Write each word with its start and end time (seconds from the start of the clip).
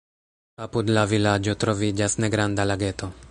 Apud 0.65 0.89
la 0.97 1.03
vilaĝo 1.11 1.55
troviĝas 1.65 2.17
negranda 2.25 2.67
lageto. 2.73 3.17